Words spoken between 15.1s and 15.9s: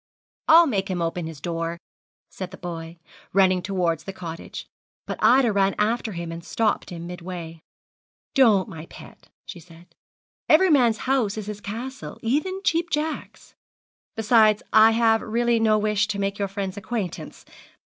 really no